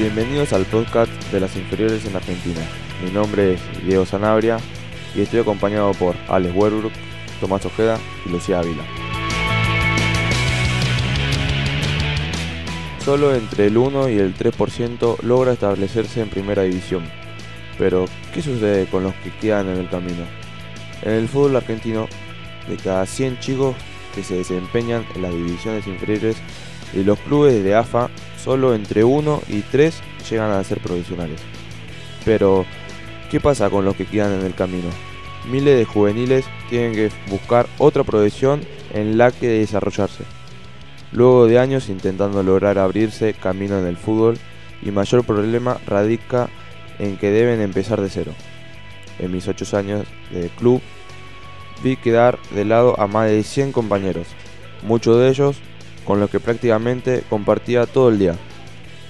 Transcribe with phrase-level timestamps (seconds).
[0.00, 2.62] Bienvenidos al podcast de las inferiores en Argentina.
[3.04, 4.56] Mi nombre es Diego Sanabria
[5.14, 6.90] y estoy acompañado por Alex Werburg,
[7.38, 8.82] Tomás Ojeda y Lucía Ávila.
[13.04, 17.04] Solo entre el 1 y el 3% logra establecerse en primera división.
[17.76, 20.24] Pero, ¿qué sucede con los que quedan en el camino?
[21.02, 22.08] En el fútbol argentino,
[22.70, 23.76] de cada 100 chicos
[24.14, 26.38] que se desempeñan en las divisiones inferiores
[26.94, 28.08] y los clubes de AFA,
[28.42, 29.94] solo entre 1 y 3
[30.30, 31.40] llegan a ser profesionales.
[32.24, 32.64] Pero,
[33.30, 34.88] ¿qué pasa con los que quedan en el camino?
[35.50, 38.60] Miles de juveniles tienen que buscar otra profesión
[38.92, 40.24] en la que desarrollarse.
[41.12, 44.38] Luego de años intentando lograr abrirse camino en el fútbol,
[44.82, 46.48] y mayor problema radica
[46.98, 48.32] en que deben empezar de cero.
[49.18, 50.80] En mis 8 años de club,
[51.82, 54.26] vi quedar de lado a más de 100 compañeros,
[54.82, 55.56] muchos de ellos
[56.10, 58.34] con los que prácticamente compartía todo el día,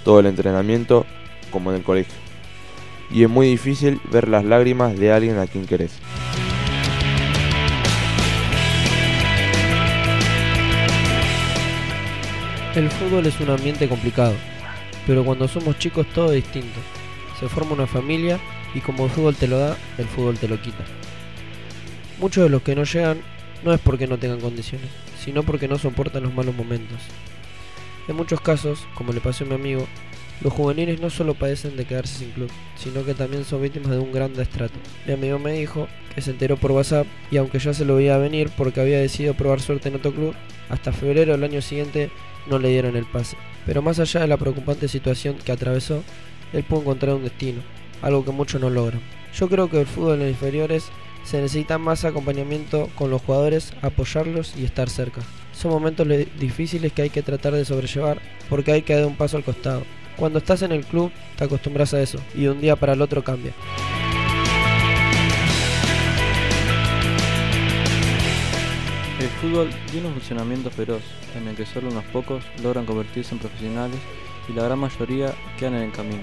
[0.04, 1.06] todo el entrenamiento
[1.50, 2.12] como en el colegio.
[3.10, 5.92] Y es muy difícil ver las lágrimas de alguien a quien querés.
[12.74, 14.34] El fútbol es un ambiente complicado,
[15.06, 16.80] pero cuando somos chicos todo es distinto.
[17.40, 18.38] Se forma una familia
[18.74, 20.84] y como el fútbol te lo da, el fútbol te lo quita.
[22.18, 23.22] Muchos de los que no llegan
[23.64, 24.90] no es porque no tengan condiciones,
[25.22, 26.98] sino porque no soportan los malos momentos.
[28.08, 29.86] En muchos casos, como le pasó a mi amigo,
[30.40, 33.98] los juveniles no solo padecen de quedarse sin club, sino que también son víctimas de
[33.98, 34.74] un gran destrato.
[35.06, 38.16] Mi amigo me dijo que se enteró por WhatsApp y aunque ya se lo veía
[38.16, 40.34] venir porque había decidido probar suerte en otro club,
[40.70, 42.10] hasta febrero del año siguiente
[42.48, 43.36] no le dieron el pase.
[43.66, 46.02] Pero más allá de la preocupante situación que atravesó,
[46.54, 47.60] él pudo encontrar un destino,
[48.00, 49.02] algo que muchos no logran.
[49.34, 50.90] Yo creo que el fútbol en los inferiores
[51.24, 55.20] se necesita más acompañamiento con los jugadores, apoyarlos y estar cerca.
[55.52, 56.06] Son momentos
[56.38, 59.82] difíciles que hay que tratar de sobrellevar porque hay que dar un paso al costado.
[60.16, 63.02] Cuando estás en el club te acostumbras a eso y de un día para el
[63.02, 63.52] otro cambia.
[69.18, 71.02] El fútbol tiene un funcionamiento feroz,
[71.36, 73.98] en el que solo unos pocos logran convertirse en profesionales
[74.48, 76.22] y la gran mayoría quedan en el camino.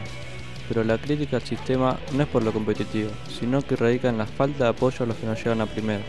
[0.68, 4.26] Pero la crítica al sistema no es por lo competitivo, sino que radica en la
[4.26, 6.04] falta de apoyo a los que no llegan a primera.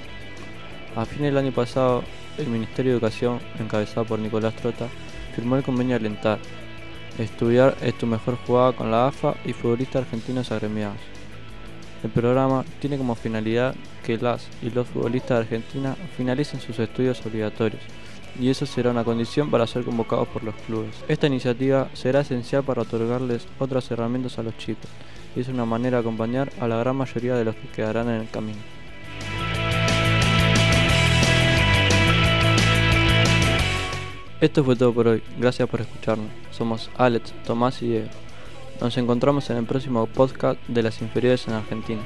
[0.96, 2.02] A fin del año pasado,
[2.38, 4.88] el Ministerio de Educación, encabezado por Nicolás Trota,
[5.34, 6.38] firmó el convenio Alentar.
[7.18, 10.98] Estudiar es tu mejor jugada con la AFA y futbolistas argentinos agremiados.
[12.02, 13.74] El programa tiene como finalidad
[14.04, 17.82] que las y los futbolistas de Argentina finalicen sus estudios obligatorios
[18.39, 20.94] y eso será una condición para ser convocados por los clubes.
[21.09, 24.91] Esta iniciativa será esencial para otorgarles otras herramientas a los chicos
[25.37, 28.21] y es una manera de acompañar a la gran mayoría de los que quedarán en
[28.22, 28.59] el camino.
[34.41, 36.31] Esto fue todo por hoy, gracias por escucharnos.
[36.53, 38.09] Somos Alex, Tomás y Diego.
[38.81, 42.03] Nos encontramos en el próximo podcast de las inferiores en Argentina.